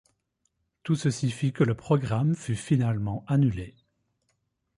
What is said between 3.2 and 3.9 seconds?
annulé.